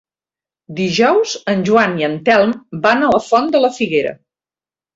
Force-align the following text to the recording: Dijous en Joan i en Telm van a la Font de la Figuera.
Dijous 0.79 1.33
en 1.53 1.61
Joan 1.69 1.93
i 2.01 2.07
en 2.09 2.17
Telm 2.31 2.57
van 2.89 3.07
a 3.07 3.13
la 3.17 3.23
Font 3.29 3.55
de 3.57 3.65
la 3.65 3.73
Figuera. 3.79 4.19